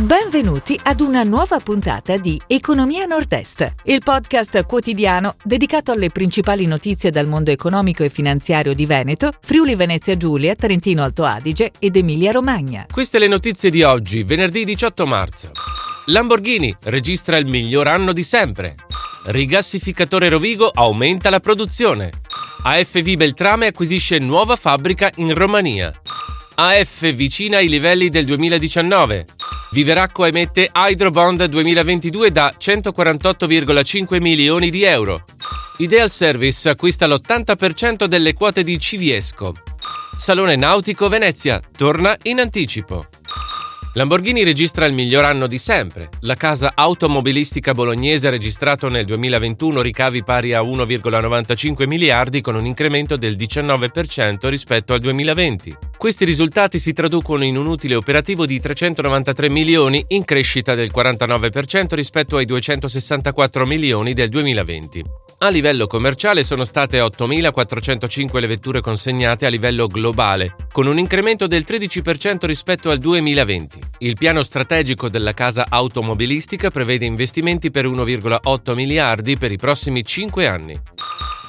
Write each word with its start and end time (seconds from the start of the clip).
Benvenuti 0.00 0.80
ad 0.82 1.00
una 1.00 1.24
nuova 1.24 1.60
puntata 1.60 2.16
di 2.16 2.40
Economia 2.46 3.04
Nord-Est, 3.04 3.74
il 3.84 4.00
podcast 4.02 4.64
quotidiano 4.64 5.34
dedicato 5.44 5.92
alle 5.92 6.08
principali 6.08 6.64
notizie 6.64 7.10
dal 7.10 7.26
mondo 7.26 7.50
economico 7.50 8.02
e 8.02 8.08
finanziario 8.08 8.72
di 8.72 8.86
Veneto, 8.86 9.30
Friuli 9.42 9.74
Venezia 9.74 10.16
Giulia, 10.16 10.54
Trentino 10.54 11.02
Alto 11.02 11.24
Adige 11.24 11.72
ed 11.78 11.96
Emilia 11.96 12.32
Romagna. 12.32 12.86
Queste 12.90 13.18
le 13.18 13.28
notizie 13.28 13.68
di 13.68 13.82
oggi, 13.82 14.22
venerdì 14.22 14.64
18 14.64 15.06
marzo. 15.06 15.50
Lamborghini 16.06 16.74
registra 16.84 17.36
il 17.36 17.44
miglior 17.44 17.86
anno 17.86 18.14
di 18.14 18.22
sempre. 18.22 18.76
Rigassificatore 19.26 20.30
Rovigo 20.30 20.70
aumenta 20.72 21.28
la 21.28 21.40
produzione. 21.40 22.10
AFV 22.62 23.16
Beltrame 23.16 23.66
acquisisce 23.66 24.18
nuova 24.18 24.56
fabbrica 24.56 25.10
in 25.16 25.34
Romania. 25.34 25.92
AF 26.54 27.12
vicina 27.12 27.58
ai 27.58 27.68
livelli 27.68 28.08
del 28.08 28.24
2019. 28.24 29.26
Viveracqua 29.72 30.26
emette 30.26 30.68
Hydrobond 30.74 31.44
2022 31.44 32.32
da 32.32 32.52
148,5 32.58 34.20
milioni 34.20 34.68
di 34.68 34.82
euro. 34.82 35.24
Ideal 35.78 36.10
Service 36.10 36.68
acquista 36.68 37.06
l'80% 37.06 38.06
delle 38.06 38.34
quote 38.34 38.64
di 38.64 38.78
Civiesco. 38.80 39.54
Salone 40.16 40.56
Nautico 40.56 41.08
Venezia 41.08 41.60
torna 41.76 42.16
in 42.24 42.40
anticipo. 42.40 43.06
Lamborghini 43.94 44.44
registra 44.44 44.86
il 44.86 44.92
miglior 44.92 45.24
anno 45.24 45.48
di 45.48 45.58
sempre. 45.58 46.10
La 46.20 46.36
casa 46.36 46.72
automobilistica 46.76 47.72
bolognese 47.72 48.28
ha 48.28 48.30
registrato 48.30 48.88
nel 48.88 49.04
2021 49.04 49.82
ricavi 49.82 50.22
pari 50.22 50.52
a 50.52 50.60
1,95 50.60 51.88
miliardi 51.88 52.40
con 52.40 52.54
un 52.54 52.66
incremento 52.66 53.16
del 53.16 53.34
19% 53.34 54.48
rispetto 54.48 54.94
al 54.94 55.00
2020. 55.00 55.76
Questi 55.96 56.24
risultati 56.24 56.78
si 56.78 56.92
traducono 56.92 57.42
in 57.42 57.56
un 57.56 57.66
utile 57.66 57.96
operativo 57.96 58.46
di 58.46 58.60
393 58.60 59.50
milioni 59.50 60.04
in 60.08 60.24
crescita 60.24 60.76
del 60.76 60.92
49% 60.94 61.94
rispetto 61.94 62.36
ai 62.36 62.44
264 62.44 63.66
milioni 63.66 64.12
del 64.12 64.28
2020. 64.28 65.02
A 65.42 65.48
livello 65.48 65.86
commerciale 65.88 66.44
sono 66.44 66.64
state 66.64 67.00
8.405 67.00 68.38
le 68.38 68.46
vetture 68.46 68.80
consegnate 68.80 69.46
a 69.46 69.48
livello 69.48 69.88
globale, 69.88 70.54
con 70.70 70.86
un 70.86 70.98
incremento 70.98 71.46
del 71.46 71.64
13% 71.66 72.46
rispetto 72.46 72.90
al 72.90 72.98
2020. 72.98 73.79
Il 73.98 74.16
piano 74.16 74.42
strategico 74.42 75.08
della 75.08 75.34
casa 75.34 75.66
automobilistica 75.68 76.70
prevede 76.70 77.04
investimenti 77.04 77.70
per 77.70 77.86
1,8 77.86 78.74
miliardi 78.74 79.36
per 79.36 79.52
i 79.52 79.56
prossimi 79.56 80.04
5 80.04 80.46
anni. 80.46 80.80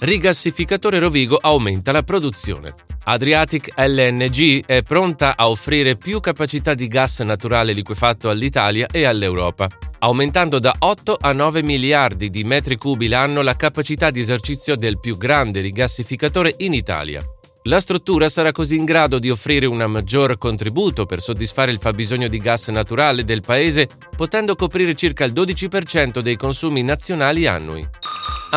Rigassificatore 0.00 0.98
Rovigo 0.98 1.38
aumenta 1.40 1.92
la 1.92 2.02
produzione. 2.02 2.74
Adriatic 3.04 3.72
LNG 3.76 4.64
è 4.66 4.82
pronta 4.82 5.34
a 5.36 5.48
offrire 5.48 5.96
più 5.96 6.20
capacità 6.20 6.74
di 6.74 6.88
gas 6.88 7.20
naturale 7.20 7.72
liquefatto 7.72 8.28
all'Italia 8.28 8.88
e 8.90 9.04
all'Europa 9.04 9.68
aumentando 9.98 10.58
da 10.58 10.74
8 10.78 11.16
a 11.20 11.32
9 11.32 11.62
miliardi 11.62 12.30
di 12.30 12.44
metri 12.44 12.76
cubi 12.76 13.08
l'anno 13.08 13.42
la 13.42 13.56
capacità 13.56 14.10
di 14.10 14.20
esercizio 14.20 14.76
del 14.76 15.00
più 15.00 15.16
grande 15.16 15.60
rigassificatore 15.60 16.54
in 16.58 16.72
Italia. 16.72 17.20
La 17.66 17.80
struttura 17.80 18.28
sarà 18.28 18.52
così 18.52 18.76
in 18.76 18.84
grado 18.84 19.18
di 19.18 19.28
offrire 19.28 19.66
un 19.66 19.78
maggior 19.88 20.38
contributo 20.38 21.04
per 21.04 21.20
soddisfare 21.20 21.72
il 21.72 21.80
fabbisogno 21.80 22.28
di 22.28 22.38
gas 22.38 22.68
naturale 22.68 23.24
del 23.24 23.40
Paese, 23.40 23.88
potendo 24.16 24.54
coprire 24.54 24.94
circa 24.94 25.24
il 25.24 25.32
12% 25.32 26.20
dei 26.20 26.36
consumi 26.36 26.84
nazionali 26.84 27.48
annui. 27.48 27.84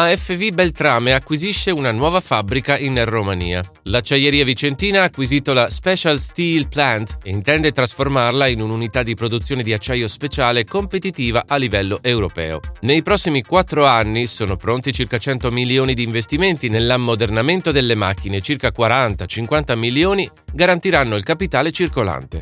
AFV 0.02 0.52
Beltrame 0.52 1.12
acquisisce 1.12 1.72
una 1.72 1.92
nuova 1.92 2.22
fabbrica 2.22 2.78
in 2.78 3.04
Romania. 3.04 3.62
L'acciaieria 3.84 4.46
vicentina 4.46 5.02
ha 5.02 5.04
acquisito 5.04 5.52
la 5.52 5.70
Special 5.70 6.18
Steel 6.22 6.70
Plant 6.70 7.18
e 7.22 7.32
intende 7.32 7.74
trasformarla 7.74 8.48
in 8.48 8.62
un'unità 8.62 9.04
di 9.04 9.14
produzione 9.14 9.62
di 9.62 9.74
acciaio 9.74 10.08
speciale 10.08 10.64
competitiva 10.64 11.44
a 11.46 11.58
livello 11.58 12.00
europeo. 12.02 12.62
Nei 12.84 13.02
prossimi 13.02 13.42
quattro 13.42 13.86
anni 13.86 14.26
sono 14.26 14.56
pronti 14.56 14.94
circa 14.94 15.18
100 15.18 15.52
milioni 15.52 15.94
di 15.94 16.04
investimenti 16.04 16.70
nell'ammodernamento 16.70 17.74
delle 17.74 17.96
macchine, 17.96 18.40
circa 18.40 18.72
40-50 18.72 19.78
milioni 19.78 20.30
garantiranno 20.54 21.16
il 21.16 21.24
capitale 21.24 21.72
circolante. 21.72 22.42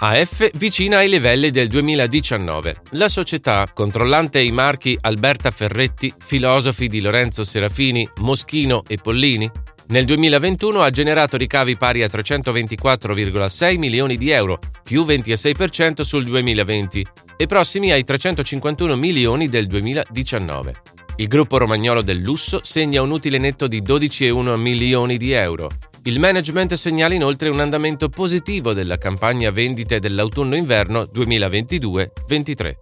AF 0.00 0.50
vicina 0.54 0.98
ai 0.98 1.08
livelli 1.08 1.50
del 1.50 1.68
2019. 1.68 2.82
La 2.92 3.08
società, 3.08 3.66
controllante 3.72 4.40
i 4.40 4.52
marchi 4.52 4.96
Alberta 5.00 5.50
Ferretti, 5.50 6.12
filosofi 6.18 6.88
di 6.88 7.00
Lorenzo 7.00 7.44
Serafini, 7.44 8.06
Moschino 8.20 8.82
e 8.86 8.98
Pollini, 8.98 9.50
nel 9.88 10.04
2021 10.04 10.82
ha 10.82 10.90
generato 10.90 11.36
ricavi 11.36 11.76
pari 11.76 12.02
a 12.02 12.08
324,6 12.08 13.78
milioni 13.78 14.16
di 14.16 14.30
euro, 14.30 14.58
più 14.82 15.04
26% 15.04 16.00
sul 16.00 16.24
2020, 16.24 17.06
e 17.36 17.46
prossimi 17.46 17.92
ai 17.92 18.02
351 18.02 18.96
milioni 18.96 19.48
del 19.48 19.66
2019. 19.66 20.74
Il 21.18 21.28
gruppo 21.28 21.56
romagnolo 21.56 22.02
del 22.02 22.18
lusso 22.18 22.60
segna 22.62 23.00
un 23.00 23.12
utile 23.12 23.38
netto 23.38 23.66
di 23.68 23.80
12,1 23.80 24.56
milioni 24.56 25.16
di 25.16 25.32
euro, 25.32 25.70
il 26.06 26.20
management 26.20 26.74
segnala 26.74 27.14
inoltre 27.14 27.48
un 27.48 27.58
andamento 27.58 28.08
positivo 28.08 28.72
della 28.72 28.96
campagna 28.96 29.50
vendite 29.50 29.98
dell'autunno-inverno 29.98 31.02
2022-23. 31.12 32.74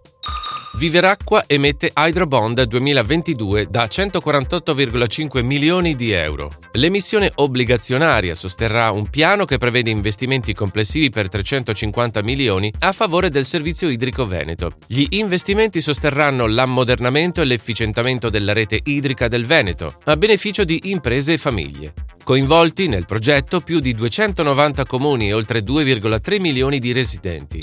Viveracqua 0.77 1.45
emette 1.47 1.91
Hydrobond 1.95 2.61
2022 2.63 3.67
da 3.67 3.85
148,5 3.85 5.43
milioni 5.43 5.95
di 5.95 6.11
euro. 6.11 6.51
L'emissione 6.73 7.31
obbligazionaria 7.33 8.35
sosterrà 8.35 8.91
un 8.91 9.09
piano 9.09 9.45
che 9.45 9.57
prevede 9.57 9.89
investimenti 9.89 10.53
complessivi 10.53 11.09
per 11.09 11.27
350 11.27 12.21
milioni 12.21 12.71
a 12.79 12.91
favore 12.91 13.31
del 13.31 13.45
servizio 13.45 13.89
idrico 13.89 14.27
veneto. 14.27 14.73
Gli 14.85 15.05
investimenti 15.11 15.81
sosterranno 15.81 16.45
l'ammodernamento 16.45 17.41
e 17.41 17.45
l'efficientamento 17.45 18.29
della 18.29 18.53
rete 18.53 18.81
idrica 18.83 19.27
del 19.27 19.47
Veneto, 19.47 19.95
a 20.03 20.15
beneficio 20.15 20.63
di 20.63 20.79
imprese 20.83 21.33
e 21.33 21.37
famiglie. 21.37 22.04
Coinvolti 22.25 22.87
nel 22.87 23.05
progetto 23.05 23.59
più 23.59 23.79
di 23.79 23.93
290 23.93 24.83
comuni 24.87 25.27
e 25.27 25.33
oltre 25.33 25.59
2,3 25.59 26.39
milioni 26.41 26.79
di 26.79 26.91
residenti. 26.91 27.61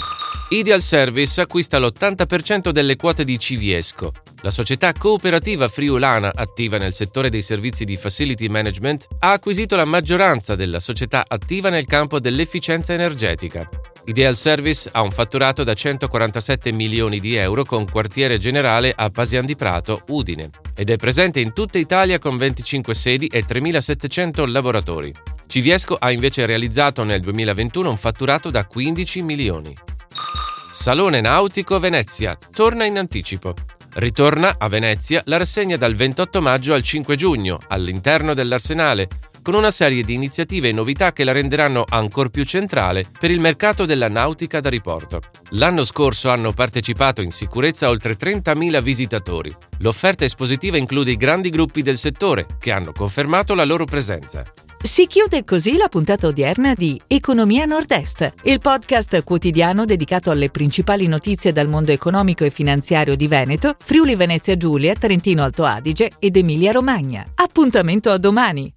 Ideal 0.50 0.80
Service 0.80 1.40
acquista 1.40 1.80
l'80% 1.80 2.70
delle 2.70 2.94
quote 2.94 3.24
di 3.24 3.40
Civiesco, 3.40 4.12
la 4.42 4.50
società 4.50 4.92
cooperativa 4.92 5.66
friulana 5.66 6.30
attiva 6.32 6.78
nel 6.78 6.92
settore 6.92 7.28
dei 7.28 7.42
servizi 7.42 7.84
di 7.84 7.96
facility 7.96 8.46
management 8.46 9.06
ha 9.18 9.32
acquisito 9.32 9.74
la 9.74 9.84
maggioranza 9.84 10.54
della 10.54 10.78
società 10.78 11.24
attiva 11.26 11.68
nel 11.68 11.86
campo 11.86 12.20
dell'efficienza 12.20 12.92
energetica. 12.92 13.68
Ideal 14.04 14.36
Service 14.36 14.88
ha 14.92 15.00
un 15.00 15.12
fatturato 15.12 15.62
da 15.62 15.74
147 15.74 16.72
milioni 16.72 17.20
di 17.20 17.36
euro 17.36 17.64
con 17.64 17.88
quartiere 17.88 18.36
generale 18.36 18.92
a 18.94 19.10
Pasian 19.10 19.46
di 19.46 19.54
Prato, 19.54 20.02
Udine, 20.08 20.50
ed 20.74 20.90
è 20.90 20.96
presente 20.96 21.38
in 21.38 21.52
tutta 21.52 21.78
Italia 21.78 22.18
con 22.18 22.36
25 22.36 22.94
sedi 22.94 23.26
e 23.26 23.44
3.700 23.44 24.48
lavoratori. 24.50 25.14
Civiesco 25.46 25.94
ha 25.94 26.10
invece 26.10 26.46
realizzato 26.46 27.04
nel 27.04 27.20
2021 27.20 27.90
un 27.90 27.96
fatturato 27.96 28.50
da 28.50 28.66
15 28.66 29.22
milioni. 29.22 29.72
Salone 30.72 31.20
Nautico 31.20 31.78
Venezia 31.78 32.36
torna 32.52 32.84
in 32.84 32.98
anticipo. 32.98 33.54
Ritorna 33.94 34.56
a 34.58 34.68
Venezia 34.68 35.22
la 35.26 35.36
rassegna 35.36 35.76
dal 35.76 35.94
28 35.94 36.40
maggio 36.40 36.74
al 36.74 36.82
5 36.82 37.14
giugno 37.14 37.60
all'interno 37.68 38.34
dell'Arsenale 38.34 39.06
con 39.42 39.54
una 39.54 39.70
serie 39.70 40.04
di 40.04 40.14
iniziative 40.14 40.68
e 40.68 40.72
novità 40.72 41.12
che 41.12 41.24
la 41.24 41.32
renderanno 41.32 41.84
ancora 41.86 42.28
più 42.28 42.44
centrale 42.44 43.04
per 43.18 43.30
il 43.30 43.40
mercato 43.40 43.84
della 43.84 44.08
nautica 44.08 44.60
da 44.60 44.70
riporto. 44.70 45.20
L'anno 45.50 45.84
scorso 45.84 46.30
hanno 46.30 46.52
partecipato 46.52 47.20
in 47.20 47.32
sicurezza 47.32 47.88
oltre 47.88 48.16
30.000 48.16 48.80
visitatori. 48.80 49.54
L'offerta 49.78 50.24
espositiva 50.24 50.76
include 50.76 51.10
i 51.10 51.16
grandi 51.16 51.50
gruppi 51.50 51.82
del 51.82 51.96
settore 51.98 52.46
che 52.58 52.70
hanno 52.70 52.92
confermato 52.92 53.54
la 53.54 53.64
loro 53.64 53.84
presenza. 53.84 54.44
Si 54.82 55.06
chiude 55.06 55.44
così 55.44 55.76
la 55.76 55.86
puntata 55.86 56.26
odierna 56.26 56.74
di 56.74 57.00
Economia 57.06 57.66
Nord-Est, 57.66 58.32
il 58.42 58.58
podcast 58.58 59.22
quotidiano 59.22 59.84
dedicato 59.84 60.32
alle 60.32 60.50
principali 60.50 61.06
notizie 61.06 61.52
dal 61.52 61.68
mondo 61.68 61.92
economico 61.92 62.44
e 62.44 62.50
finanziario 62.50 63.14
di 63.14 63.28
Veneto, 63.28 63.76
Friuli 63.78 64.16
Venezia 64.16 64.56
Giulia, 64.56 64.94
Trentino 64.94 65.44
Alto 65.44 65.64
Adige 65.64 66.10
ed 66.18 66.36
Emilia 66.36 66.72
Romagna. 66.72 67.24
Appuntamento 67.36 68.10
a 68.10 68.18
domani! 68.18 68.74